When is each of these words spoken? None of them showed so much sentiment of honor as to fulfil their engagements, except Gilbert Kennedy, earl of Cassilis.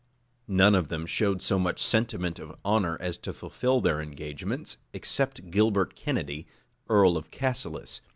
None 0.47 0.73
of 0.73 0.87
them 0.87 1.05
showed 1.05 1.43
so 1.43 1.59
much 1.59 1.79
sentiment 1.79 2.39
of 2.39 2.55
honor 2.65 2.97
as 2.99 3.17
to 3.19 3.31
fulfil 3.31 3.81
their 3.81 4.01
engagements, 4.01 4.77
except 4.93 5.51
Gilbert 5.51 5.93
Kennedy, 5.93 6.47
earl 6.89 7.17
of 7.17 7.29
Cassilis. 7.29 8.01